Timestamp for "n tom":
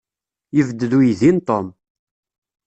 1.35-1.67